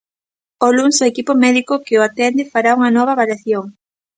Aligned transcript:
O 0.65 0.67
luns 0.77 0.97
o 1.03 1.09
equipo 1.11 1.33
médico 1.43 1.73
que 1.85 1.95
o 1.99 2.05
atende 2.09 2.49
fará 2.53 2.71
unha 2.77 2.91
nova 2.97 3.11
avaliación. 3.13 3.63